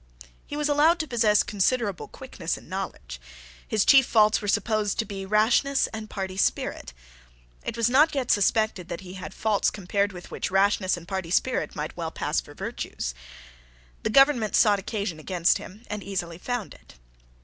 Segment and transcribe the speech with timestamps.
[0.47, 3.21] He was allowed to possess considerable quickness and knowledge.
[3.67, 6.91] His chief faults were supposed to be rashness and party spirit.
[7.63, 11.29] It was not yet suspected that he had faults compared with which rashness and party
[11.29, 13.13] spirit might well pass for virtues.
[14.01, 16.95] The government sought occasion against him, and easily found it.